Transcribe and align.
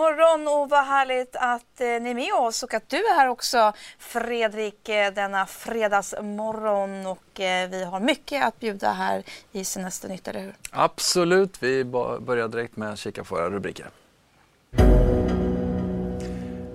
God 0.00 0.08
morgon 0.08 0.48
och 0.48 0.70
vad 0.70 0.84
härligt 0.84 1.36
att 1.36 1.80
eh, 1.80 1.86
ni 1.86 2.10
är 2.10 2.14
med 2.14 2.32
oss 2.32 2.62
och 2.62 2.74
att 2.74 2.88
du 2.88 2.96
är 2.96 3.14
här 3.14 3.28
också 3.28 3.72
Fredrik 3.98 4.88
eh, 4.88 5.12
denna 5.12 5.46
fredagsmorgon 5.46 7.06
och 7.06 7.40
eh, 7.40 7.70
vi 7.70 7.84
har 7.84 8.00
mycket 8.00 8.44
att 8.44 8.60
bjuda 8.60 8.92
här 8.92 9.22
i 9.52 9.64
Senaste 9.64 10.08
nytt, 10.08 10.28
eller 10.28 10.40
hur? 10.40 10.54
Absolut, 10.70 11.62
vi 11.62 11.84
börjar 12.20 12.48
direkt 12.48 12.76
med 12.76 12.92
att 12.92 12.98
kika 12.98 13.24
på 13.24 13.34
våra 13.34 13.50
rubriker. 13.50 13.90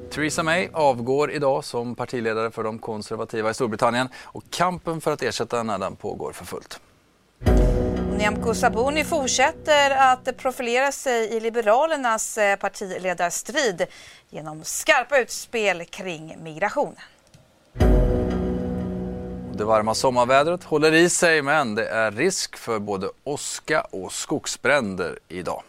Theresa 0.09 0.43
May 0.43 0.69
avgår 0.73 1.31
idag 1.31 1.63
som 1.63 1.95
partiledare 1.95 2.51
för 2.51 2.63
de 2.63 2.79
konservativa 2.79 3.49
i 3.49 3.53
Storbritannien 3.53 4.09
och 4.23 4.43
kampen 4.49 5.01
för 5.01 5.11
att 5.11 5.21
ersätta 5.21 5.57
henne 5.57 5.77
den 5.77 5.95
pågår 5.95 6.31
för 6.31 6.45
fullt. 6.45 6.79
Nyamko 8.17 8.53
Sabuni 8.53 9.03
fortsätter 9.03 9.91
att 9.91 10.37
profilera 10.37 10.91
sig 10.91 11.33
i 11.35 11.39
Liberalernas 11.39 12.37
eh, 12.37 12.55
partiledarstrid 12.55 13.85
genom 14.29 14.63
skarpa 14.63 15.17
utspel 15.17 15.85
kring 15.85 16.37
migrationen. 16.43 16.99
Det 19.53 19.65
varma 19.65 19.93
sommarvädret 19.93 20.63
håller 20.63 20.93
i 20.93 21.09
sig 21.09 21.41
men 21.41 21.75
det 21.75 21.87
är 21.87 22.11
risk 22.11 22.57
för 22.57 22.79
både 22.79 23.09
åska 23.23 23.81
och 23.81 24.11
skogsbränder 24.11 25.19
idag. 25.27 25.63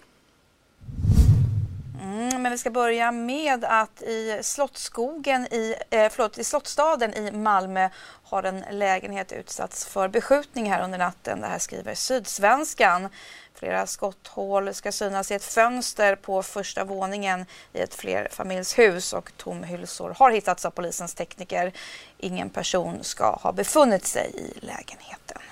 Mm, 2.03 2.43
men 2.43 2.53
vi 2.53 2.59
ska 2.59 2.71
börja 2.71 3.13
med 3.13 3.65
att 3.65 4.03
i 4.03 4.39
Slottsskogen 4.43 5.47
i, 5.47 5.75
eh, 5.91 6.09
förlåt, 6.11 6.39
i 6.39 6.45
Slottsstaden 6.45 7.15
i 7.15 7.33
Malmö 7.33 7.89
har 8.23 8.43
en 8.43 8.65
lägenhet 8.71 9.33
utsatts 9.33 9.87
för 9.87 10.09
beskjutning 10.09 10.71
här 10.73 10.85
under 10.85 10.99
natten. 10.99 11.41
Det 11.41 11.47
här 11.47 11.59
skriver 11.59 11.95
Sydsvenskan. 11.95 13.09
Flera 13.55 13.87
skotthål 13.87 14.75
ska 14.75 14.93
synas 14.93 15.31
i 15.31 15.35
ett 15.35 15.45
fönster 15.45 16.17
på 16.17 16.43
första 16.43 16.85
våningen 16.85 17.47
i 17.73 17.81
ett 17.81 17.95
flerfamiljshus 17.95 19.13
och 19.13 19.33
tomhylsor 19.37 20.15
har 20.19 20.31
hittats 20.31 20.65
av 20.65 20.71
polisens 20.71 21.15
tekniker. 21.15 21.73
Ingen 22.19 22.51
person 22.51 22.99
ska 23.03 23.31
ha 23.31 23.53
befunnit 23.53 24.07
sig 24.07 24.31
i 24.35 24.67
lägenheten. 24.67 25.43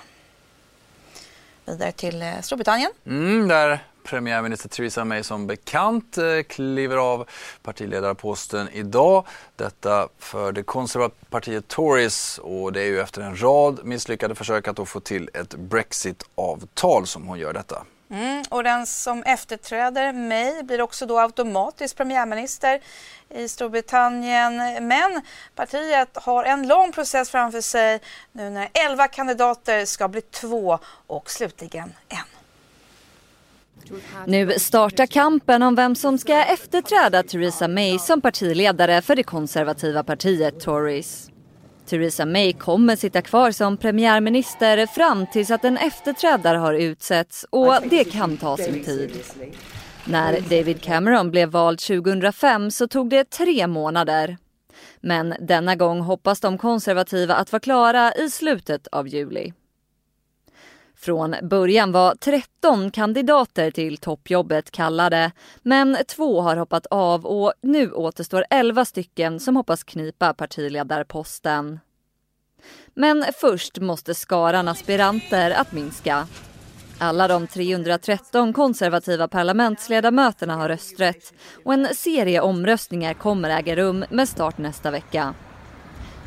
Vidare 1.65 1.91
till 1.91 2.21
eh, 2.21 2.41
Storbritannien. 2.41 2.91
Mm, 3.05 3.47
där 3.47 3.83
premiärminister 4.05 4.69
Theresa 4.69 5.05
May 5.05 5.23
som 5.23 5.47
bekant 5.47 6.17
eh, 6.17 6.41
kliver 6.49 6.97
av 6.97 7.27
partiledarposten 7.61 8.69
idag. 8.73 9.25
Detta 9.55 10.09
för 10.19 10.51
det 10.51 10.63
konservativa 10.63 11.25
partiet 11.29 11.67
Tories 11.67 12.37
och 12.37 12.73
det 12.73 12.81
är 12.81 12.85
ju 12.85 12.99
efter 12.99 13.21
en 13.21 13.41
rad 13.41 13.79
misslyckade 13.83 14.35
försök 14.35 14.67
att 14.67 14.89
få 14.89 14.99
till 14.99 15.29
ett 15.33 15.55
Brexit-avtal 15.55 17.07
som 17.07 17.27
hon 17.27 17.39
gör 17.39 17.53
detta. 17.53 17.85
Mm, 18.09 18.43
och 18.49 18.63
den 18.63 18.85
som 18.85 19.23
efterträder 19.23 20.13
May 20.13 20.63
blir 20.63 20.81
också 20.81 21.05
då 21.05 21.19
automatiskt 21.19 21.97
premiärminister 21.97 22.81
i 23.29 23.47
Storbritannien. 23.47 24.87
Men 24.87 25.21
partiet 25.55 26.17
har 26.17 26.43
en 26.43 26.67
lång 26.67 26.91
process 26.91 27.29
framför 27.29 27.61
sig 27.61 27.99
nu 28.31 28.49
när 28.49 28.69
11 28.73 29.07
kandidater 29.07 29.85
ska 29.85 30.07
bli 30.07 30.21
två 30.21 30.79
och 31.07 31.31
slutligen 31.31 31.93
en. 32.09 32.34
Nu 34.27 34.51
startar 34.51 35.05
kampen 35.05 35.63
om 35.63 35.75
vem 35.75 35.95
som 35.95 36.17
ska 36.17 36.43
efterträda 36.43 37.23
Theresa 37.23 37.67
May 37.67 37.99
som 37.99 38.21
partiledare 38.21 39.01
för 39.01 39.15
det 39.15 39.23
konservativa 39.23 40.03
partiet 40.03 40.59
Tories. 40.59 41.29
Theresa 41.85 42.25
May 42.25 42.53
kommer 42.53 42.95
sitta 42.95 43.21
kvar 43.21 43.51
som 43.51 43.77
premiärminister 43.77 44.87
fram 44.87 45.25
tills 45.33 45.51
att 45.51 45.65
en 45.65 45.77
efterträdare 45.77 46.57
har 46.57 46.73
utsetts 46.73 47.45
och 47.49 47.73
det 47.89 48.03
kan 48.03 48.37
ta 48.37 48.57
sin 48.57 48.83
tid. 48.83 49.11
När 50.05 50.39
David 50.41 50.81
Cameron 50.81 51.31
blev 51.31 51.49
vald 51.49 51.79
2005 51.79 52.71
så 52.71 52.87
tog 52.87 53.09
det 53.09 53.29
tre 53.29 53.67
månader. 53.67 54.37
Men 55.01 55.35
denna 55.39 55.75
gång 55.75 56.01
hoppas 56.01 56.39
de 56.39 56.57
konservativa 56.57 57.35
att 57.35 57.51
vara 57.51 57.59
klara 57.59 58.13
i 58.13 58.29
slutet 58.29 58.87
av 58.87 59.07
juli. 59.07 59.53
Från 61.05 61.35
början 61.41 61.91
var 61.91 62.15
13 62.15 62.91
kandidater 62.91 63.71
till 63.71 63.97
toppjobbet 63.97 64.71
kallade, 64.71 65.31
men 65.63 65.97
två 66.07 66.41
har 66.41 66.57
hoppat 66.57 66.85
av 66.85 67.25
och 67.25 67.53
nu 67.61 67.91
återstår 67.91 68.45
11 68.49 68.85
stycken 68.85 69.39
som 69.39 69.55
hoppas 69.55 69.83
knipa 69.83 70.33
partiledarposten. 70.33 71.79
Men 72.93 73.25
först 73.41 73.79
måste 73.79 74.15
skaran 74.15 74.67
aspiranter 74.67 75.51
att 75.51 75.71
minska. 75.71 76.27
Alla 76.99 77.27
de 77.27 77.47
313 77.47 78.53
konservativa 78.53 79.27
parlamentsledamöterna 79.27 80.55
har 80.55 80.69
rösträtt 80.69 81.33
och 81.65 81.73
en 81.73 81.87
serie 81.95 82.41
omröstningar 82.41 83.13
kommer 83.13 83.49
äga 83.49 83.75
rum 83.75 84.05
med 84.09 84.29
start 84.29 84.57
nästa 84.57 84.91
vecka. 84.91 85.33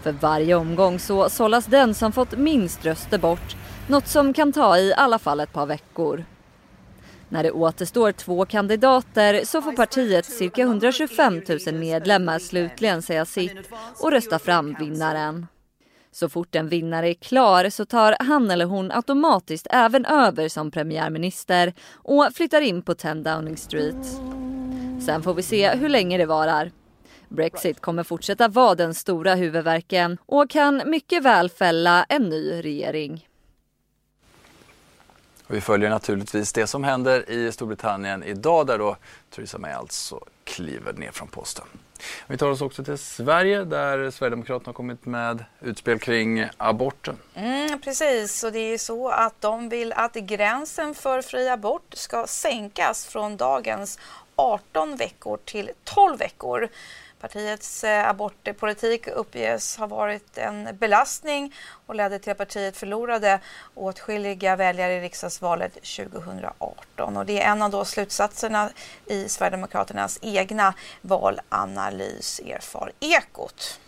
För 0.02 0.12
varje 0.12 0.54
omgång 0.54 0.98
så 0.98 1.30
sållas 1.30 1.66
den 1.66 1.94
som 1.94 2.12
fått 2.12 2.38
minst 2.38 2.84
röster 2.84 3.18
bort 3.18 3.56
något 3.88 4.06
som 4.06 4.32
kan 4.32 4.52
ta 4.52 4.78
i 4.78 4.94
alla 4.94 5.18
fall 5.18 5.40
ett 5.40 5.52
par 5.52 5.66
veckor. 5.66 6.24
När 7.28 7.42
det 7.42 7.50
återstår 7.50 8.12
två 8.12 8.44
kandidater 8.44 9.44
så 9.44 9.62
får 9.62 9.72
partiet 9.72 10.24
cirka 10.24 10.62
125 10.62 11.42
000 11.66 11.74
medlemmar 11.74 12.38
slutligen 12.38 13.02
säga 13.02 13.24
sitt 13.24 13.70
och 14.02 14.10
rösta 14.10 14.38
fram 14.38 14.76
vinnaren. 14.78 15.46
Så 16.12 16.28
fort 16.28 16.54
en 16.54 16.68
vinnare 16.68 17.08
är 17.08 17.14
klar 17.14 17.70
så 17.70 17.84
tar 17.84 18.16
han 18.20 18.50
eller 18.50 18.64
hon 18.64 18.92
automatiskt 18.92 19.66
även 19.70 20.04
över 20.04 20.48
som 20.48 20.70
premiärminister 20.70 21.74
och 21.92 22.28
flyttar 22.34 22.60
in 22.60 22.82
på 22.82 22.94
10 22.94 23.14
Downing 23.14 23.56
Street. 23.56 24.06
Sen 25.06 25.22
får 25.22 25.34
vi 25.34 25.42
se 25.42 25.70
hur 25.70 25.88
länge 25.88 26.18
det 26.18 26.26
varar. 26.26 26.70
Brexit 27.28 27.80
kommer 27.80 28.02
fortsätta 28.02 28.48
vara 28.48 28.74
den 28.74 28.94
stora 28.94 29.34
huvudvärken 29.34 30.18
och 30.26 30.50
kan 30.50 30.82
mycket 30.86 31.22
väl 31.22 31.50
fälla 31.50 32.06
en 32.08 32.22
ny 32.22 32.62
regering. 32.62 33.27
Och 35.48 35.54
vi 35.54 35.60
följer 35.60 35.90
naturligtvis 35.90 36.52
det 36.52 36.66
som 36.66 36.84
händer 36.84 37.30
i 37.30 37.52
Storbritannien 37.52 38.22
idag 38.22 38.66
där 38.66 38.78
då 38.78 38.96
Theresa 39.30 39.58
May 39.58 39.72
alltså 39.72 40.20
kliver 40.44 40.92
ner 40.92 41.10
från 41.10 41.28
posten. 41.28 41.64
Vi 42.26 42.36
tar 42.36 42.50
oss 42.50 42.60
också 42.60 42.84
till 42.84 42.98
Sverige 42.98 43.64
där 43.64 44.10
Sverigedemokraterna 44.10 44.68
har 44.68 44.72
kommit 44.72 45.06
med 45.06 45.44
utspel 45.60 45.98
kring 45.98 46.46
aborten. 46.56 47.16
Mm, 47.34 47.80
precis, 47.80 48.44
och 48.44 48.52
det 48.52 48.58
är 48.58 48.70
ju 48.70 48.78
så 48.78 49.08
att 49.08 49.40
de 49.40 49.68
vill 49.68 49.92
att 49.92 50.14
gränsen 50.14 50.94
för 50.94 51.22
fri 51.22 51.48
abort 51.48 51.94
ska 51.94 52.26
sänkas 52.26 53.06
från 53.06 53.36
dagens 53.36 53.98
18 54.36 54.96
veckor 54.96 55.38
till 55.44 55.70
12 55.84 56.18
veckor. 56.18 56.68
Partiets 57.20 57.84
eh, 57.84 58.08
abortpolitik 58.08 59.06
uppges 59.06 59.76
ha 59.76 59.86
varit 59.86 60.38
en 60.38 60.76
belastning 60.76 61.54
och 61.86 61.94
ledde 61.94 62.18
till 62.18 62.32
att 62.32 62.38
partiet 62.38 62.76
förlorade 62.76 63.40
åtskilliga 63.74 64.56
väljare 64.56 64.94
i 64.94 65.00
riksdagsvalet 65.00 65.74
2018. 65.74 67.16
Och 67.16 67.26
det 67.26 67.42
är 67.42 67.52
en 67.52 67.62
av 67.62 67.70
då 67.70 67.84
slutsatserna 67.84 68.70
i 69.06 69.28
Sverigedemokraternas 69.28 70.18
egna 70.22 70.74
valanalys, 71.00 72.40
erfar 72.40 72.92
Ekot. 73.00 73.80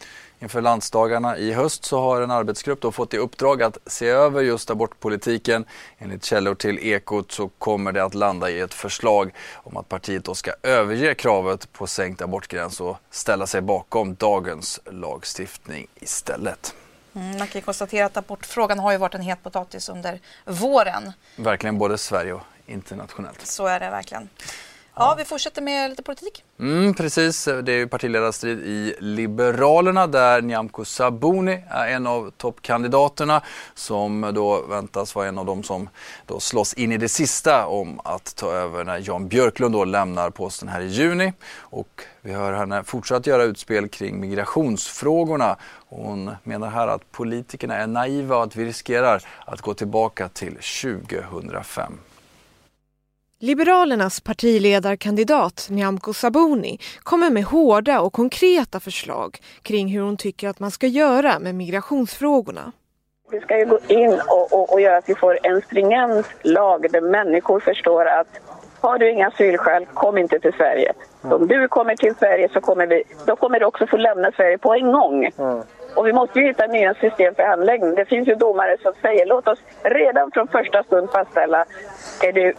Inför 0.43 0.61
landsdagarna 0.61 1.39
i 1.39 1.53
höst 1.53 1.85
så 1.85 2.01
har 2.01 2.21
en 2.21 2.31
arbetsgrupp 2.31 2.81
då 2.81 2.93
fått 2.93 3.15
i 3.15 3.19
uppdrag 3.19 3.63
att 3.63 3.79
se 3.87 4.09
över 4.09 4.43
just 4.43 4.71
abortpolitiken. 4.71 5.65
Enligt 5.99 6.25
källor 6.25 6.55
till 6.55 6.79
Ekot 6.79 7.33
så 7.33 7.49
kommer 7.49 7.93
det 7.93 8.05
att 8.05 8.15
landa 8.15 8.51
i 8.51 8.61
ett 8.61 8.75
förslag 8.75 9.35
om 9.55 9.77
att 9.77 9.89
partiet 9.89 10.25
då 10.25 10.35
ska 10.35 10.53
överge 10.63 11.15
kravet 11.15 11.73
på 11.73 11.87
sänkt 11.87 12.23
abortgräns 12.23 12.81
och 12.81 12.97
ställa 13.11 13.47
sig 13.47 13.61
bakom 13.61 14.15
dagens 14.15 14.81
lagstiftning 14.91 15.87
istället. 15.95 16.75
Mm, 17.15 17.39
man 17.39 17.47
kan 17.47 17.63
konstatera 17.63 18.07
att 18.07 18.17
abortfrågan 18.17 18.79
har 18.79 18.93
ju 18.93 18.99
varit 18.99 19.15
en 19.15 19.23
het 19.23 19.43
potatis 19.43 19.89
under 19.89 20.21
våren. 20.45 21.13
Verkligen 21.37 21.79
både 21.79 21.99
Sverige 21.99 22.33
och 22.33 22.43
internationellt. 22.67 23.47
Så 23.47 23.67
är 23.67 23.81
det 23.81 23.91
verkligen. 23.91 24.29
Ja, 25.01 25.15
vi 25.19 25.25
fortsätter 25.25 25.63
med 25.63 25.91
lite 25.91 26.03
politik. 26.03 26.45
Mm, 26.59 26.95
precis, 26.95 27.45
det 27.45 27.73
är 27.73 27.77
ju 27.77 27.89
partiledarstrid 27.89 28.59
i 28.59 28.95
Liberalerna 28.99 30.07
där 30.07 30.43
Nyamko 30.43 30.85
Sabuni 30.85 31.63
är 31.69 31.89
en 31.89 32.07
av 32.07 32.31
toppkandidaterna 32.31 33.43
som 33.75 34.31
då 34.35 34.67
väntas 34.67 35.15
vara 35.15 35.29
en 35.29 35.39
av 35.39 35.47
dem 35.47 35.63
som 35.63 35.89
då 36.27 36.41
slåss 36.41 36.75
in 36.75 36.93
i 36.93 36.97
det 36.97 37.09
sista 37.09 37.67
om 37.67 38.01
att 38.05 38.37
ta 38.37 38.53
över 38.53 38.85
när 38.85 39.03
Jan 39.09 39.29
Björklund 39.29 39.75
då 39.75 39.85
lämnar 39.85 40.31
posten 40.31 40.69
här 40.69 40.81
i 40.81 40.87
juni. 40.87 41.33
Och 41.57 42.03
vi 42.21 42.33
hör 42.33 42.53
henne 42.53 42.85
fortsatt 42.85 43.27
göra 43.27 43.43
utspel 43.43 43.89
kring 43.89 44.21
migrationsfrågorna. 44.21 45.57
Hon 45.89 46.31
menar 46.43 46.71
här 46.71 46.89
att 46.89 47.13
politikerna 47.13 47.77
är 47.77 47.87
naiva 47.87 48.37
och 48.37 48.43
att 48.43 48.57
vi 48.57 48.65
riskerar 48.65 49.23
att 49.47 49.61
gå 49.61 49.75
tillbaka 49.75 50.29
till 50.29 50.59
2005. 50.83 51.99
Liberalernas 53.43 54.21
partiledarkandidat 54.21 55.69
Nyamko 55.71 56.13
Sabuni 56.13 56.79
kommer 57.03 57.31
med 57.31 57.45
hårda 57.45 58.01
och 58.01 58.13
konkreta 58.13 58.81
förslag 58.81 59.39
kring 59.63 59.89
hur 59.89 60.03
hon 60.03 60.17
tycker 60.17 60.49
att 60.49 60.61
man 60.61 60.71
ska 60.71 60.87
göra 60.87 61.39
med 61.39 61.55
migrationsfrågorna. 61.55 62.73
Vi 63.31 63.41
ska 63.41 63.59
ju 63.59 63.67
gå 63.67 63.79
in 63.89 64.21
och, 64.29 64.53
och, 64.53 64.73
och 64.73 64.81
göra 64.81 64.97
att 64.97 65.09
vi 65.09 65.15
får 65.15 65.39
en 65.43 65.63
stringent 65.63 66.27
lag 66.43 66.87
där 66.91 67.01
människor 67.01 67.61
förstår 67.61 68.07
att 68.07 68.29
har 68.81 68.99
du 68.99 69.11
inga 69.11 69.27
asylskäl, 69.27 69.87
kom 69.95 70.19
inte 70.19 70.39
till 70.39 70.53
Sverige. 70.53 70.93
Om 71.23 71.47
du 71.47 71.69
kommer 71.69 71.97
till 71.97 72.15
Sverige 72.15 72.49
så 72.53 72.61
kommer 72.61 72.87
vi, 72.87 73.03
då 73.27 73.37
kommer 73.37 73.61
du 73.61 73.67
också 73.67 73.87
få 73.87 73.97
lämna 73.97 74.33
Sverige 74.33 74.59
på 74.59 74.75
en 74.75 74.93
gång. 74.93 75.31
Mm. 75.39 75.63
Och 75.95 76.07
vi 76.07 76.13
måste 76.13 76.39
ju 76.39 76.47
hitta 76.47 76.67
nya 76.67 76.95
system 76.95 77.35
för 77.35 77.43
handläggning. 77.43 77.95
Det 77.95 78.05
finns 78.05 78.29
ju 78.29 78.35
domare 78.35 78.77
som 78.83 78.93
säger 79.03 79.27
låt 79.27 79.49
oss 79.49 79.59
redan 79.83 80.31
från 80.31 80.49
första 80.49 80.83
stund 80.83 81.11
fastställa 81.11 81.65
är 82.23 82.33
du 82.33 82.55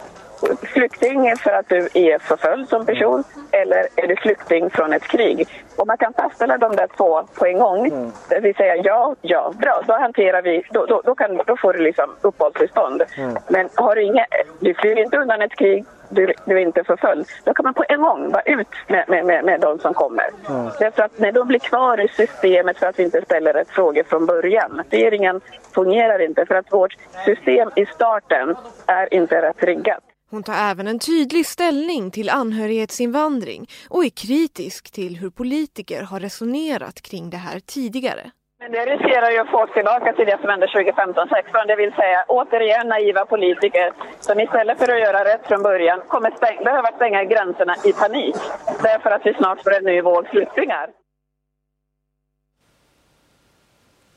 flykting 0.62 1.36
för 1.36 1.50
att 1.50 1.68
du 1.68 1.88
är 1.94 2.18
förföljd 2.18 2.68
som 2.68 2.86
person 2.86 3.24
eller 3.50 3.88
är 3.96 4.06
du 4.06 4.16
flykting 4.16 4.70
från 4.70 4.92
ett 4.92 5.02
krig? 5.02 5.48
Och 5.76 5.86
man 5.86 5.96
kan 5.96 6.12
fastställa 6.12 6.58
de 6.58 6.76
där 6.76 6.88
två 6.96 7.22
på 7.38 7.46
en 7.46 7.58
gång. 7.58 7.86
Mm. 7.86 8.12
Det 8.28 8.40
vill 8.40 8.54
säga 8.54 8.76
ja, 8.76 9.16
ja, 9.22 9.52
bra, 9.60 9.82
då 9.86 9.92
hanterar 9.92 10.42
vi, 10.42 10.62
då, 10.70 10.86
då, 10.86 11.02
då, 11.04 11.14
kan, 11.14 11.40
då 11.46 11.56
får 11.56 11.72
du 11.72 11.78
liksom 11.78 12.10
uppehållstillstånd. 12.20 13.02
Mm. 13.16 13.36
Men 13.48 13.68
har 13.74 13.94
du 13.94 14.02
inga, 14.02 14.26
du 14.60 14.74
flyr 14.74 14.98
inte 14.98 15.16
undan 15.16 15.42
ett 15.42 15.56
krig, 15.56 15.84
du, 16.08 16.32
du 16.44 16.56
är 16.56 16.60
inte 16.60 16.84
förföljd, 16.84 17.26
då 17.44 17.54
kan 17.54 17.64
man 17.64 17.74
på 17.74 17.84
en 17.88 18.02
gång 18.02 18.32
vara 18.32 18.42
ut 18.42 18.68
med, 18.88 19.04
med, 19.08 19.24
med, 19.24 19.44
med 19.44 19.60
de 19.60 19.78
som 19.78 19.94
kommer. 19.94 20.30
Mm. 20.48 20.70
Därför 20.78 21.02
att 21.02 21.18
när 21.18 21.32
de 21.32 21.48
blir 21.48 21.58
kvar 21.58 22.00
i 22.00 22.08
systemet 22.08 22.78
för 22.78 22.86
att 22.86 22.98
vi 22.98 23.02
inte 23.02 23.22
ställer 23.22 23.52
rätt 23.52 23.70
frågor 23.70 24.02
från 24.02 24.26
början. 24.26 24.82
Regeringen 24.90 25.40
fungerar 25.74 26.22
inte 26.22 26.46
för 26.46 26.54
att 26.54 26.72
vårt 26.72 26.96
system 27.24 27.70
i 27.76 27.86
starten 27.86 28.56
är 28.86 29.14
inte 29.14 29.42
rätt 29.42 29.62
riggat. 29.62 30.11
Hon 30.32 30.42
tar 30.42 30.58
även 30.70 30.86
en 30.86 30.98
tydlig 30.98 31.46
ställning 31.46 32.10
till 32.10 32.30
anhörighetsinvandring 32.30 33.62
och 33.90 34.04
är 34.04 34.10
kritisk 34.24 34.92
till 34.92 35.16
hur 35.16 35.30
politiker 35.30 36.02
har 36.02 36.20
resonerat 36.20 37.02
kring 37.08 37.30
det 37.30 37.36
här 37.36 37.60
tidigare. 37.60 38.24
Men 38.60 38.72
det 38.72 38.86
riskerar 38.94 39.30
ju 39.30 39.38
att 39.38 39.50
få 39.50 39.62
oss 39.64 39.72
tillbaka 39.74 40.12
till 40.12 40.26
det 40.26 40.38
som 40.40 40.50
hände 40.50 40.66
2015-16, 40.66 41.66
det 41.66 41.76
vill 41.76 41.92
säga 41.92 42.24
återigen 42.28 42.88
naiva 42.88 43.24
politiker 43.24 43.92
som 44.20 44.40
istället 44.40 44.78
för 44.78 44.88
att 44.92 45.00
göra 45.06 45.24
rätt 45.24 45.46
från 45.48 45.62
början 45.62 46.00
kommer 46.08 46.30
stäng 46.30 46.64
behöva 46.64 46.90
stänga 46.96 47.24
gränserna 47.24 47.74
i 47.84 47.92
panik 47.92 48.36
därför 48.82 49.10
att 49.10 49.26
vi 49.26 49.34
snart 49.34 49.62
får 49.62 49.74
en 49.74 49.84
ny 49.84 50.00
våg 50.00 50.26
flyktingar. 50.28 50.86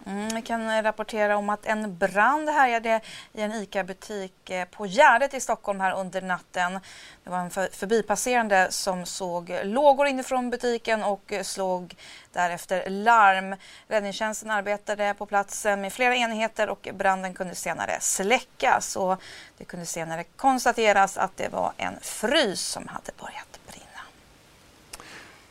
Mm, 0.08 0.28
vi 0.36 0.42
kan 0.42 0.84
rapportera 0.84 1.38
om 1.38 1.50
att 1.50 1.66
en 1.66 1.98
brand 1.98 2.50
härjade 2.50 3.02
i 3.34 3.42
en 3.42 3.52
ICA-butik 3.52 4.50
eh, 4.50 4.66
på 4.66 4.86
Gärdet 4.86 5.34
i 5.34 5.40
Stockholm 5.40 5.80
här 5.80 5.96
under 5.96 6.22
natten. 6.22 6.80
Det 7.24 7.30
var 7.30 7.38
en 7.38 7.50
förbipasserande 7.72 8.68
som 8.70 9.06
såg 9.06 9.60
lågor 9.64 10.08
inifrån 10.08 10.50
butiken 10.50 11.04
och 11.04 11.34
eh, 11.34 11.44
slog 11.44 11.96
därefter 12.34 12.90
larm. 12.90 13.56
Räddningstjänsten 13.88 14.52
arbetade 14.52 15.14
på 15.18 15.26
platsen 15.26 15.82
med 15.82 15.94
flera 15.94 16.16
enheter 16.16 16.70
och 16.70 16.90
branden 16.94 17.34
kunde 17.34 17.56
senare 17.56 17.98
släckas. 18.02 18.96
Och 18.96 19.22
det 19.58 19.66
kunde 19.66 19.86
senare 19.86 20.24
konstateras 20.24 21.18
att 21.18 21.38
det 21.38 21.50
var 21.50 21.74
en 21.78 22.00
frys 22.02 22.62
som 22.62 22.88
hade 22.88 23.12
börjat 23.20 23.60
brinna. 23.68 24.02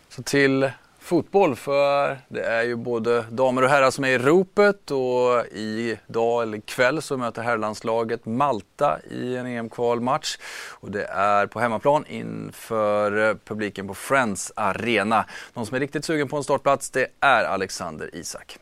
Så 0.09 0.23
till 0.23 0.73
fotboll 1.05 1.57
för 1.57 2.19
det 2.29 2.43
är 2.45 2.63
ju 2.63 2.77
både 2.77 3.25
damer 3.31 3.63
och 3.63 3.69
herrar 3.69 3.91
som 3.91 4.05
är 4.05 4.09
i 4.09 4.19
ropet 4.19 4.91
och 4.91 5.47
idag 5.53 6.43
eller 6.43 6.59
ikväll 6.59 7.03
så 7.03 7.17
möter 7.17 7.43
herrlandslaget 7.43 8.27
Malta 8.27 8.99
i 9.11 9.37
en 9.37 9.47
EM-kvalmatch 9.47 10.37
och 10.71 10.91
det 10.91 11.05
är 11.05 11.47
på 11.47 11.61
hemmaplan 11.61 12.05
inför 12.09 13.29
eh, 13.29 13.37
publiken 13.45 13.89
på 13.89 13.95
Friends 13.95 14.53
Arena. 14.57 15.25
Någon 15.55 15.67
som 15.67 15.75
är 15.75 15.81
riktigt 15.81 16.05
sugen 16.05 16.29
på 16.29 16.37
en 16.37 16.45
startplats 16.45 16.91
det 16.91 17.07
är 17.21 17.45
Alexander 17.45 18.11
Isak. 18.13 18.59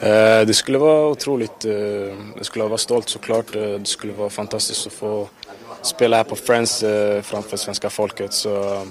Eh, 0.00 0.40
det 0.46 0.56
skulle 0.56 0.78
vara 0.78 1.08
otroligt, 1.08 1.64
eh, 1.64 1.72
det 2.38 2.44
skulle 2.44 2.64
vara 2.64 2.78
stolt 2.78 3.08
såklart. 3.08 3.56
Eh, 3.56 3.62
det 3.62 3.86
skulle 3.86 4.12
vara 4.12 4.30
fantastiskt 4.30 4.86
att 4.86 4.92
få 4.92 5.28
spela 5.82 6.16
här 6.16 6.24
på 6.24 6.36
Friends 6.36 6.82
eh, 6.82 7.22
framför 7.22 7.56
svenska 7.56 7.90
folket. 7.90 8.32
Så 8.32 8.82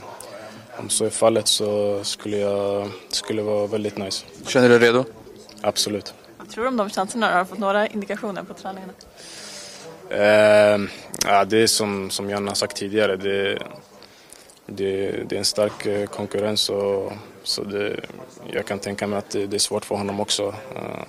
om 0.78 0.90
så 0.90 1.06
är 1.06 1.10
fallet 1.10 1.48
så 1.48 2.04
skulle 2.04 2.38
jag, 2.38 2.92
skulle 3.10 3.42
vara 3.42 3.68
väldigt 3.68 3.98
nice. 3.98 4.26
Känner 4.48 4.70
du 4.70 4.80
dig 4.80 4.90
redo? 4.90 5.06
Absolut. 5.62 6.14
Vad 6.38 6.50
tror 6.50 6.64
du 6.64 6.68
om 6.68 6.78
de 6.78 6.90
chanserna? 6.90 7.32
Har 7.32 7.40
du 7.40 7.46
fått 7.46 7.60
några 7.60 7.88
indikationer 7.88 8.44
på 8.44 8.54
träningarna? 8.54 8.94
Eh, 10.10 10.80
ja, 11.26 11.46
det 11.46 11.58
är 11.58 11.68
som, 11.68 12.10
som 12.10 12.30
Jan 12.30 12.48
har 12.48 12.56
sagt 12.56 12.78
tidigare. 12.78 13.16
Det, 13.16 13.60
det, 14.66 15.12
det 15.30 15.36
är 15.36 15.40
en 15.40 15.46
stark 15.46 15.86
eh, 15.86 16.06
konkurrens 16.06 16.70
och, 16.70 17.14
så 17.44 17.64
det, 17.64 18.00
jag 18.52 18.66
kan 18.66 18.80
tänka 18.80 19.08
mig 19.08 19.20
att 19.20 19.30
det, 19.30 19.48
det 19.48 19.58
är 19.58 19.60
svårt 19.60 19.86
för 19.86 19.96
honom 19.96 20.20
också. 20.20 20.56
Eh, 20.76 21.08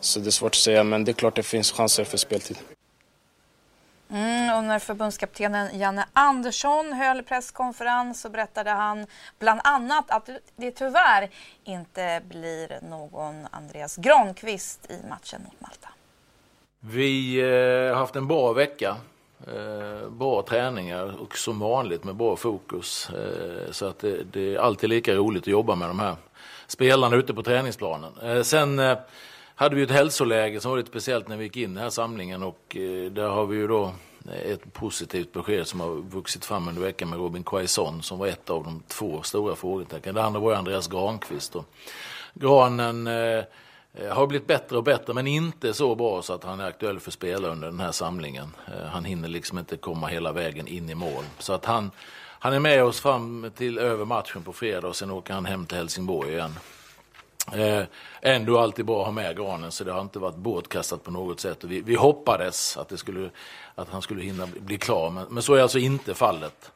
så 0.00 0.20
det 0.20 0.28
är 0.28 0.30
svårt 0.30 0.52
att 0.52 0.56
säga, 0.56 0.84
men 0.84 1.04
det 1.04 1.10
är 1.10 1.14
klart 1.14 1.36
det 1.36 1.42
finns 1.42 1.72
chanser 1.72 2.04
för 2.04 2.16
speltid. 2.16 2.58
Mm, 4.10 4.56
och 4.56 4.64
när 4.64 4.78
förbundskaptenen 4.78 5.78
Janne 5.78 6.06
Andersson 6.12 6.92
höll 6.92 7.22
presskonferens 7.22 8.20
så 8.20 8.28
berättade 8.28 8.70
han 8.70 9.06
bland 9.38 9.60
annat 9.64 10.10
att 10.10 10.28
det 10.56 10.70
tyvärr 10.70 11.30
inte 11.64 12.22
blir 12.28 12.78
någon 12.90 13.46
Andreas 13.50 13.96
Granqvist 13.96 14.90
i 14.90 15.08
matchen 15.08 15.42
mot 15.44 15.60
Malta. 15.60 15.88
Vi 16.80 17.40
eh, 17.40 17.92
har 17.92 18.00
haft 18.00 18.16
en 18.16 18.28
bra 18.28 18.52
vecka. 18.52 18.96
Eh, 19.46 20.08
bra 20.10 20.42
träningar 20.42 21.20
och 21.20 21.36
som 21.36 21.58
vanligt 21.58 22.04
med 22.04 22.14
bra 22.14 22.36
fokus. 22.36 23.10
Eh, 23.10 23.72
så 23.72 23.86
att 23.86 23.98
det, 23.98 24.24
det, 24.32 24.54
är 24.54 24.58
alltid 24.58 24.90
lika 24.90 25.14
roligt 25.14 25.42
att 25.42 25.46
jobba 25.46 25.74
med 25.74 25.88
de 25.88 25.98
här 25.98 26.16
spelarna 26.66 27.16
ute 27.16 27.34
på 27.34 27.42
träningsplanen. 27.42 28.12
Eh, 28.22 28.42
sen 28.42 28.78
eh, 28.78 28.98
hade 29.54 29.76
vi 29.76 29.82
ett 29.82 29.90
hälsoläge 29.90 30.60
som 30.60 30.70
var 30.70 30.78
lite 30.78 30.90
speciellt 30.90 31.28
när 31.28 31.36
vi 31.36 31.44
gick 31.44 31.56
in 31.56 31.62
i 31.70 31.74
den 31.74 31.82
här 31.82 31.90
samlingen 31.90 32.42
och 32.42 32.76
eh, 32.76 33.10
där 33.10 33.28
har 33.28 33.46
vi 33.46 33.56
ju 33.56 33.66
då 33.66 33.92
ett 34.44 34.72
positivt 34.72 35.32
besked 35.32 35.66
som 35.66 35.80
har 35.80 35.88
vuxit 35.94 36.44
fram 36.44 36.68
under 36.68 36.82
veckan 36.82 37.10
med 37.10 37.18
Robin 37.18 37.44
Quaison 37.44 38.02
som 38.02 38.18
var 38.18 38.26
ett 38.26 38.50
av 38.50 38.64
de 38.64 38.82
två 38.88 39.22
stora 39.22 39.56
frågetecknen. 39.56 40.14
Det 40.14 40.22
andra 40.22 40.40
var 40.40 40.54
Andreas 40.54 40.88
Granqvist. 40.88 41.56
Och 41.56 41.64
Granen 42.34 43.06
eh, 43.06 43.44
har 44.10 44.26
blivit 44.26 44.46
bättre 44.46 44.76
och 44.76 44.84
bättre 44.84 45.14
men 45.14 45.26
inte 45.26 45.74
så 45.74 45.94
bra 45.94 46.22
så 46.22 46.32
att 46.32 46.44
han 46.44 46.60
är 46.60 46.64
aktuell 46.64 47.00
för 47.00 47.10
spela 47.10 47.48
under 47.48 47.66
den 47.66 47.80
här 47.80 47.92
samlingen. 47.92 48.48
Eh, 48.66 48.86
han 48.86 49.04
hinner 49.04 49.28
liksom 49.28 49.58
inte 49.58 49.76
komma 49.76 50.06
hela 50.06 50.32
vägen 50.32 50.68
in 50.68 50.90
i 50.90 50.94
mål. 50.94 51.24
Så 51.38 51.52
att 51.52 51.64
han, 51.64 51.90
han 52.38 52.52
är 52.52 52.60
med 52.60 52.84
oss 52.84 53.00
fram 53.00 53.50
till 53.56 53.78
över 53.78 54.04
matchen 54.04 54.42
på 54.42 54.52
fredag 54.52 54.88
och 54.88 54.96
sen 54.96 55.10
åker 55.10 55.34
han 55.34 55.44
hem 55.44 55.66
till 55.66 55.76
Helsingborg 55.76 56.32
igen. 56.32 56.54
Eh, 57.52 57.84
ändå 58.20 58.58
alltid 58.58 58.84
bra 58.84 59.00
att 59.00 59.06
ha 59.06 59.12
med 59.12 59.36
granen 59.36 59.72
så 59.72 59.84
det 59.84 59.92
har 59.92 60.00
inte 60.00 60.18
varit 60.18 60.36
bortkastat 60.36 61.04
på 61.04 61.10
något 61.10 61.40
sätt. 61.40 61.64
Vi, 61.64 61.80
vi 61.80 61.94
hoppades 61.94 62.76
att, 62.76 62.88
det 62.88 62.96
skulle, 62.96 63.30
att 63.74 63.88
han 63.88 64.02
skulle 64.02 64.22
hinna 64.22 64.46
bli 64.46 64.78
klar 64.78 65.10
men, 65.10 65.26
men 65.30 65.42
så 65.42 65.54
är 65.54 65.62
alltså 65.62 65.78
inte 65.78 66.14
fallet. 66.14 66.72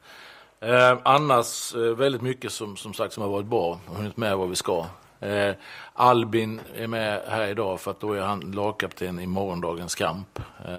Eh, 0.59 0.97
annars 1.03 1.75
eh, 1.75 1.81
väldigt 1.81 2.21
mycket 2.21 2.51
som, 2.51 2.77
som 2.77 2.93
sagt 2.93 3.13
som 3.13 3.23
har 3.23 3.29
varit 3.29 3.45
bra, 3.45 3.79
och 3.87 3.95
hunnit 3.95 4.17
med 4.17 4.37
vad 4.37 4.49
vi 4.49 4.55
ska. 4.55 4.85
Eh, 5.19 5.55
Albin 5.93 6.61
är 6.75 6.87
med 6.87 7.21
här 7.27 7.47
idag 7.47 7.79
för 7.79 7.91
att 7.91 7.99
då 7.99 8.13
är 8.13 8.21
han 8.21 8.39
lagkapten 8.39 9.19
i 9.19 9.27
morgondagens 9.27 9.95
kamp. 9.95 10.39
Eh. 10.65 10.75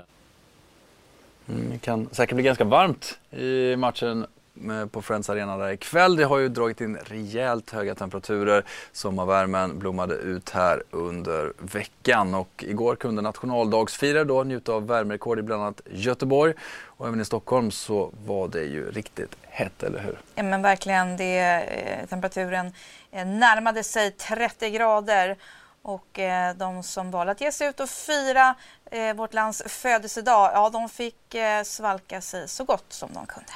Mm, 1.49 1.71
det 1.71 1.79
kan 1.79 2.09
säkert 2.13 2.35
bli 2.35 2.45
ganska 2.45 2.65
varmt 2.65 3.19
i 3.31 3.77
matchen 3.77 4.27
Eh, 4.69 4.87
på 4.87 5.03
Friends 5.03 5.31
Arena 5.31 5.57
där 5.57 5.71
ikväll. 5.71 6.17
Det 6.17 6.25
har 6.25 6.39
ju 6.39 6.49
dragit 6.49 6.81
in 6.81 6.97
rejält 6.97 7.71
höga 7.71 7.95
temperaturer. 7.95 8.65
Sommarvärmen 8.93 9.79
blommade 9.79 10.15
ut 10.15 10.51
här 10.51 10.83
under 10.91 11.53
veckan 11.59 12.35
och 12.35 12.65
igår 12.67 12.97
kunde 12.97 13.23
nationaldagsfirare 13.23 14.25
då 14.25 14.45
njuta 14.45 14.73
av 14.73 14.87
värmerekord 14.87 15.39
i 15.39 15.43
bland 15.43 15.63
annat 15.63 15.81
Göteborg 15.91 16.55
och 16.85 17.09
även 17.09 17.21
i 17.21 17.25
Stockholm 17.25 17.71
så 17.71 18.13
var 18.27 18.49
det 18.49 18.65
ju 18.65 18.91
riktigt 18.91 19.37
hett, 19.43 19.83
eller 19.83 19.99
hur? 20.01 20.21
Ja 20.35 20.43
men 20.43 20.63
verkligen, 20.63 21.17
det, 21.17 21.39
eh, 21.39 22.07
temperaturen 22.07 22.73
eh, 23.11 23.27
närmade 23.27 23.85
sig 23.85 24.11
30 24.11 24.71
grader 24.71 25.37
och 25.83 26.19
eh, 26.19 26.57
de 26.57 26.83
som 26.83 27.11
valde 27.11 27.33
att 27.33 27.41
ge 27.41 27.53
sig 27.53 27.69
ut 27.69 27.81
och 27.81 27.89
fira 27.89 28.55
eh, 28.91 29.15
vårt 29.15 29.35
lands 29.35 29.63
födelsedag, 29.67 30.51
ja 30.55 30.71
de 30.71 30.89
fick 30.89 31.35
eh, 31.35 31.63
svalka 31.63 32.21
sig 32.21 32.49
så 32.49 32.65
gott 32.65 32.93
som 32.93 33.13
de 33.15 33.27
kunde 33.27 33.53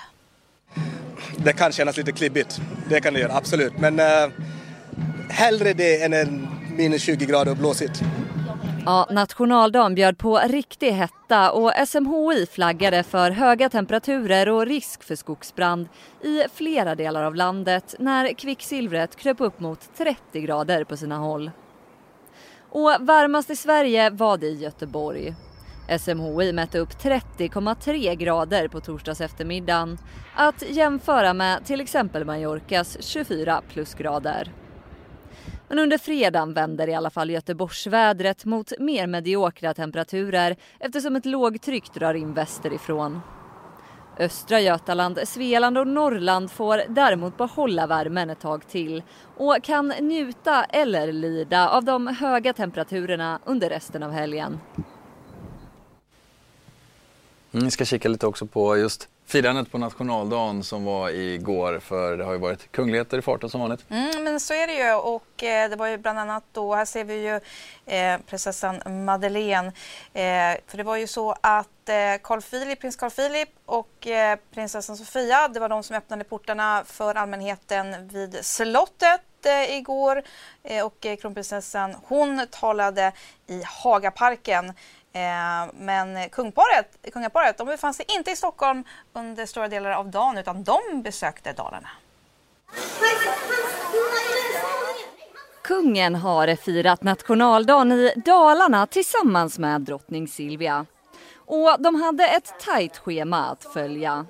det 1.36 1.52
kan 1.52 1.72
kännas 1.72 1.96
lite 1.96 2.12
klibbigt. 2.12 2.60
Det 2.88 3.00
kan 3.00 3.14
det 3.14 3.20
göra, 3.20 3.32
absolut. 3.34 3.72
Men 3.78 4.00
eh, 4.00 4.28
hellre 5.28 5.72
det 5.72 6.02
än 6.02 6.12
en 6.12 6.48
minus 6.76 7.02
20 7.02 7.26
grader 7.26 7.50
och 7.50 7.56
blåsigt. 7.56 8.02
Ja, 8.86 9.08
nationaldagen 9.10 9.94
bjöd 9.94 10.18
på 10.18 10.38
riktig 10.38 10.90
hetta 10.90 11.50
och 11.50 11.72
SMHI 11.88 12.46
flaggade 12.46 13.02
för 13.02 13.30
höga 13.30 13.68
temperaturer 13.68 14.48
och 14.48 14.66
risk 14.66 15.02
för 15.02 15.16
skogsbrand 15.16 15.88
i 16.22 16.42
flera 16.54 16.94
delar 16.94 17.24
av 17.24 17.34
landet 17.34 17.94
när 17.98 18.32
kvicksilvret 18.32 19.16
kröp 19.16 19.40
upp 19.40 19.60
mot 19.60 19.80
30 19.96 20.40
grader 20.40 20.84
på 20.84 20.96
sina 20.96 21.18
håll. 21.18 21.50
Och 22.70 22.96
varmast 23.00 23.50
i 23.50 23.56
Sverige 23.56 24.10
var 24.10 24.36
det 24.36 24.46
i 24.46 24.54
Göteborg. 24.54 25.34
SMHI 25.88 26.52
mätte 26.52 26.78
upp 26.78 26.92
30,3 26.92 28.14
grader 28.14 28.68
på 28.68 28.80
torsdags 28.80 29.20
eftermiddagen. 29.20 29.98
Att 30.34 30.70
jämföra 30.70 31.34
med 31.34 31.64
till 31.64 31.80
exempel 31.80 32.24
Mallorcas 32.24 32.96
24 33.00 33.62
plusgrader. 33.68 34.52
Men 35.68 35.78
under 35.78 35.98
fredagen 35.98 36.54
vänder 36.54 36.88
i 36.88 36.94
alla 36.94 37.10
fall 37.10 37.30
Göteborgsvädret 37.30 38.44
mot 38.44 38.72
mer 38.78 39.06
mediokra 39.06 39.74
temperaturer 39.74 40.56
eftersom 40.80 41.16
ett 41.16 41.26
lågtryck 41.26 41.94
drar 41.94 42.14
in 42.14 42.34
västerifrån. 42.34 43.20
Östra 44.18 44.60
Götaland, 44.60 45.18
Svealand 45.24 45.78
och 45.78 45.86
Norrland 45.86 46.50
får 46.50 46.82
däremot 46.88 47.36
behålla 47.36 47.86
värmen 47.86 48.30
ett 48.30 48.40
tag 48.40 48.68
till 48.68 49.02
och 49.36 49.56
kan 49.62 49.88
njuta 49.88 50.64
eller 50.64 51.12
lida 51.12 51.68
av 51.68 51.84
de 51.84 52.06
höga 52.06 52.52
temperaturerna 52.52 53.40
under 53.44 53.68
resten 53.68 54.02
av 54.02 54.10
helgen. 54.10 54.60
Vi 57.56 57.70
ska 57.70 57.84
kika 57.84 58.08
lite 58.08 58.26
också 58.26 58.46
på 58.46 58.76
just 58.76 59.08
firandet 59.26 59.72
på 59.72 59.78
nationaldagen 59.78 60.64
som 60.64 60.84
var 60.84 61.10
igår 61.10 61.78
för 61.78 62.16
det 62.16 62.24
har 62.24 62.32
ju 62.32 62.38
varit 62.38 62.72
kungligheter 62.72 63.18
i 63.18 63.22
farten 63.22 63.50
som 63.50 63.60
vanligt. 63.60 63.84
Mm, 63.88 64.24
men 64.24 64.40
så 64.40 64.54
är 64.54 64.66
det 64.66 64.74
ju 64.74 64.94
och 64.94 65.42
eh, 65.42 65.70
det 65.70 65.76
var 65.76 65.86
ju 65.86 65.98
bland 65.98 66.18
annat 66.18 66.44
då, 66.52 66.74
här 66.74 66.84
ser 66.84 67.04
vi 67.04 67.14
ju 67.14 67.40
eh, 67.94 68.20
prinsessan 68.26 69.04
Madeleine. 69.04 69.66
Eh, 70.12 70.60
för 70.66 70.76
det 70.76 70.82
var 70.82 70.96
ju 70.96 71.06
så 71.06 71.36
att 71.40 71.88
eh, 71.88 71.94
Carl 72.22 72.42
Philip, 72.42 72.80
prins 72.80 72.96
Carl 72.96 73.10
Philip 73.10 73.48
och 73.66 74.06
eh, 74.06 74.38
prinsessan 74.54 74.96
Sofia, 74.96 75.48
det 75.48 75.60
var 75.60 75.68
de 75.68 75.82
som 75.82 75.96
öppnade 75.96 76.24
portarna 76.24 76.84
för 76.86 77.14
allmänheten 77.14 78.08
vid 78.08 78.44
slottet 78.44 79.20
eh, 79.46 79.76
igår 79.76 80.22
eh, 80.62 80.86
och 80.86 81.06
eh, 81.06 81.16
kronprinsessan 81.16 81.96
hon 82.02 82.46
talade 82.50 83.12
i 83.46 83.62
Hagaparken 83.82 84.72
Eh, 85.16 85.72
men 85.74 86.30
kungparet, 86.30 87.12
kungaparet 87.12 87.58
de 87.58 87.66
befann 87.66 87.94
sig 87.94 88.06
inte 88.08 88.30
i 88.30 88.36
Stockholm 88.36 88.84
under 89.12 89.46
stora 89.46 89.68
delar 89.68 89.90
av 89.90 90.10
dagen 90.10 90.38
utan 90.38 90.64
de 90.64 91.02
besökte 91.02 91.52
Dalarna. 91.52 91.88
Kungen 95.62 96.14
har 96.14 96.56
firat 96.56 97.02
nationaldagen 97.02 97.92
i 97.92 98.12
Dalarna 98.16 98.86
tillsammans 98.86 99.58
med 99.58 99.80
drottning 99.80 100.28
Silvia. 100.28 100.86
Och 101.36 101.76
de 101.78 102.02
hade 102.02 102.28
ett 102.28 102.60
tajt 102.60 102.98
schema 102.98 103.44
att 103.44 103.64
följa. 103.72 104.26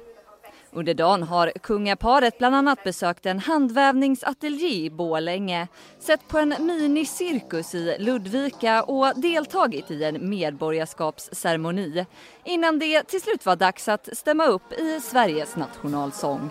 Under 0.76 0.94
dagen 0.94 1.22
har 1.22 1.52
kungaparet 1.62 2.38
bland 2.38 2.54
annat 2.54 2.84
besökt 2.84 3.26
en 3.26 3.38
handvävningsateljé 3.38 4.84
i 4.84 4.90
Bålänge, 4.90 5.68
sett 5.98 6.28
på 6.28 6.38
en 6.38 6.54
minicirkus 6.58 7.74
i 7.74 7.96
Ludvika 7.98 8.82
och 8.82 9.12
deltagit 9.16 9.90
i 9.90 10.04
en 10.04 10.28
medborgarskapsceremoni 10.28 12.06
innan 12.44 12.78
det 12.78 13.02
till 13.02 13.20
slut 13.20 13.46
var 13.46 13.56
dags 13.56 13.88
att 13.88 14.08
stämma 14.12 14.46
upp 14.46 14.72
i 14.72 15.00
Sveriges 15.00 15.56
nationalsång. 15.56 16.50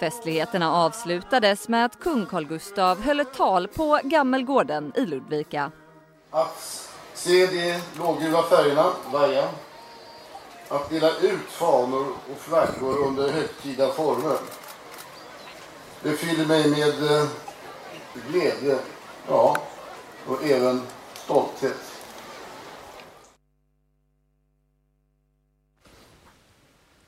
Festligheterna 0.00 0.72
avslutades 0.72 1.68
med 1.68 1.84
att 1.84 2.00
kung 2.00 2.26
Carl 2.26 2.44
Gustaf 2.44 2.98
höll 2.98 3.20
ett 3.20 3.34
tal 3.34 3.68
på 3.68 4.00
Gammelgården 4.04 4.92
i 4.96 5.06
Ludvika 5.06 5.70
att 6.30 6.88
se 7.14 7.46
de 7.46 7.80
blågula 7.94 8.42
färgerna 8.42 8.92
vaja, 9.12 9.48
att 10.68 10.90
dela 10.90 11.10
ut 11.18 11.48
fanor 11.48 12.06
och 12.32 12.38
flaggor 12.38 13.06
under 13.06 13.32
högtida 13.32 13.88
former. 13.88 14.36
Det 16.02 16.12
fyller 16.12 16.46
mig 16.46 16.70
med 16.70 17.18
eh, 17.18 17.28
glädje, 18.28 18.78
ja, 19.28 19.56
och 20.26 20.44
även 20.44 20.82
stolthet. 21.14 21.76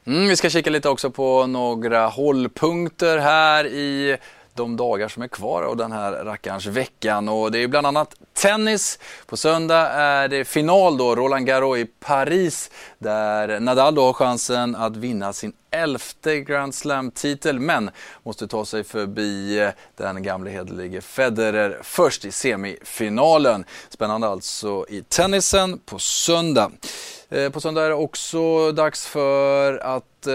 Mm, 0.05 0.29
vi 0.29 0.37
ska 0.37 0.51
kika 0.51 0.71
lite 0.71 0.89
också 0.89 1.11
på 1.11 1.47
några 1.47 2.07
hållpunkter 2.07 3.19
här 3.19 3.67
i 3.67 4.19
de 4.55 4.77
dagar 4.77 5.09
som 5.09 5.23
är 5.23 5.29
kvar 5.29 5.63
av 5.63 5.77
den 5.77 5.93
här 5.93 6.13
rackarns 6.13 6.67
veckan. 6.67 7.29
Och 7.29 7.53
det 7.53 7.59
är 7.59 7.69
bland 7.69 7.87
annat 7.87 8.15
tennis. 8.33 8.99
På 9.27 9.37
söndag 9.37 9.89
är 9.89 10.29
det 10.29 10.45
final 10.45 10.97
då, 10.97 11.15
Roland 11.15 11.47
Garros 11.47 11.79
i 11.79 11.85
Paris, 11.85 12.71
där 12.99 13.61
Nadal 13.61 13.95
då 13.95 14.03
har 14.07 14.13
chansen 14.13 14.77
att 14.77 14.97
vinna 14.97 15.33
sin 15.33 15.53
elfte 15.73 16.41
Grand 16.41 16.75
Slam-titel 16.75 17.61
men 17.61 17.91
måste 18.23 18.49
ta 18.49 18.65
sig 18.65 18.85
förbi 18.85 19.59
eh, 19.61 19.71
den 19.97 20.23
gamle 20.23 20.51
hederlige 20.51 21.01
Federer 21.01 21.79
först 21.83 22.25
i 22.25 22.31
semifinalen. 22.31 23.65
Spännande 23.89 24.29
alltså 24.29 24.87
i 24.89 25.03
tennisen 25.03 25.79
på 25.79 25.99
söndag. 25.99 26.71
Eh, 27.29 27.51
på 27.51 27.61
söndag 27.61 27.85
är 27.85 27.89
det 27.89 27.95
också 27.95 28.73
dags 28.73 29.07
för 29.07 29.79
att 29.79 30.27
eh, 30.27 30.33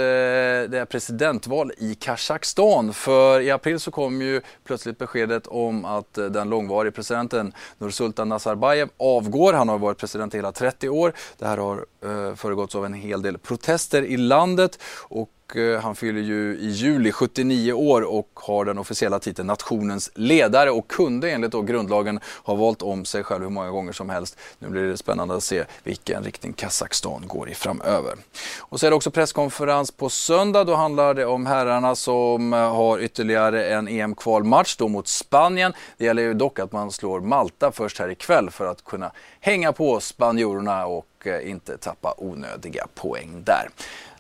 det 0.70 0.80
är 0.80 0.86
presidentval 0.86 1.72
i 1.78 1.96
Kazakstan. 1.96 2.94
För 2.94 3.42
i 3.42 3.52
april 3.52 3.80
så 3.80 3.92
kom 3.92 4.22
ju 4.22 4.42
plötsligt 4.64 4.98
beskedet 4.98 5.48
om 5.48 5.86
att 5.86 6.14
den 6.14 6.50
långvarige 6.50 6.92
presidenten 6.92 7.54
Nursultan 7.78 8.30
Nazarbayev 8.30 8.90
avgår. 8.98 9.54
Han 9.54 9.70
har 9.70 9.78
varit 9.78 9.98
president 9.98 10.34
i 10.34 10.38
hela 10.38 10.52
30 10.52 10.90
år. 10.90 11.14
Det 11.38 11.48
här 11.48 11.58
har 11.58 11.86
Eh, 12.08 12.36
föregåtts 12.36 12.76
av 12.76 12.86
en 12.86 12.94
hel 12.94 13.22
del 13.22 13.38
protester 13.38 14.04
i 14.04 14.18
landet 14.18 14.80
och 15.02 15.58
eh, 15.58 15.82
han 15.82 15.96
fyller 15.96 16.22
ju 16.22 16.58
i 16.58 16.68
juli 16.68 17.12
79 17.12 17.74
år 17.74 18.02
och 18.02 18.30
har 18.34 18.66
den 18.66 18.78
officiella 18.78 19.20
titeln 19.20 19.48
nationens 19.48 20.12
ledare 20.16 20.72
och 20.72 20.88
kunde 20.88 21.32
enligt 21.32 21.52
då 21.52 21.62
grundlagen 21.62 22.20
ha 22.44 22.56
valt 22.56 22.82
om 22.82 23.06
sig 23.06 23.24
själv 23.24 23.44
hur 23.44 23.50
många 23.50 23.70
gånger 23.70 23.92
som 23.92 24.10
helst. 24.10 24.38
Nu 24.60 24.70
blir 24.70 24.82
det 24.82 24.98
spännande 24.98 25.36
att 25.36 25.44
se 25.44 25.64
vilken 25.84 26.24
riktning 26.24 26.54
Kazakstan 26.54 27.24
går 27.28 27.50
i 27.50 27.54
framöver. 27.54 28.16
Och 28.60 28.80
så 28.80 28.86
är 28.86 28.90
det 28.90 28.96
också 28.96 29.12
presskonferens 29.12 29.92
på 29.92 30.10
söndag. 30.10 30.64
Då 30.64 30.76
handlar 30.76 31.14
det 31.14 31.26
om 31.26 31.46
herrarna 31.46 31.96
som 31.96 32.54
eh, 32.54 32.60
har 32.60 33.00
ytterligare 33.00 33.70
en 33.70 33.88
EM-kvalmatch 33.88 34.76
då 34.78 34.88
mot 34.88 35.08
Spanien. 35.08 35.74
Det 35.98 36.06
gäller 36.06 36.22
ju 36.22 36.34
dock 36.34 36.60
att 36.60 36.72
man 36.72 36.92
slår 36.92 37.20
Malta 37.22 37.72
först 37.72 38.00
här 38.00 38.10
ikväll 38.10 38.50
för 38.50 38.66
att 38.66 38.84
kunna 38.84 39.12
hänga 39.40 39.74
på 39.74 40.00
spanjorerna 40.00 40.86
och 40.86 41.06
eh, 41.28 41.50
inte 41.50 41.78
tappa 41.78 42.14
onödiga 42.18 42.88
poäng 42.96 43.44
där 43.44 43.70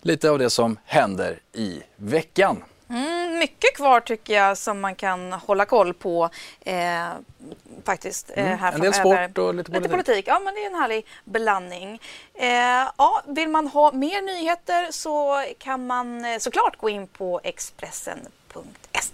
lite 0.01 0.29
av 0.29 0.39
det 0.39 0.49
som 0.49 0.79
händer 0.85 1.39
i 1.53 1.83
veckan. 1.95 2.63
Mm, 2.89 3.39
mycket 3.39 3.75
kvar 3.75 3.99
tycker 3.99 4.33
jag 4.33 4.57
som 4.57 4.79
man 4.79 4.95
kan 4.95 5.33
hålla 5.33 5.65
koll 5.65 5.93
på 5.93 6.29
eh, 6.61 7.07
faktiskt. 7.85 8.31
Eh, 8.35 8.51
mm, 8.51 8.73
en 8.73 8.81
del 8.81 8.93
sport 8.93 9.37
och 9.37 9.53
lite 9.53 9.71
politik. 9.71 9.83
lite 9.83 9.89
politik. 9.89 10.27
Ja, 10.27 10.39
men 10.39 10.53
det 10.53 10.63
är 10.63 10.67
en 10.67 10.75
härlig 10.75 11.05
blandning. 11.23 12.01
Eh, 12.33 12.47
ja, 12.97 13.21
vill 13.27 13.49
man 13.49 13.67
ha 13.67 13.91
mer 13.91 14.21
nyheter 14.21 14.91
så 14.91 15.43
kan 15.57 15.87
man 15.87 16.25
eh, 16.25 16.37
såklart 16.39 16.77
gå 16.77 16.89
in 16.89 17.07
på 17.07 17.41
Expressen.se. 17.43 19.13